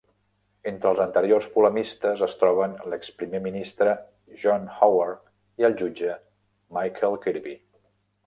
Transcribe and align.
Entre 0.69 0.87
els 0.91 1.01
anteriors 1.03 1.47
polemistes 1.57 2.21
es 2.27 2.33
troben 2.43 2.73
l'ex-primer 2.93 3.41
ministre 3.43 3.93
John 4.45 4.65
Howard 4.87 5.63
i 5.63 5.67
el 5.69 5.75
jutge 5.83 6.17
Michael 6.79 7.21
Kirby. 7.27 7.57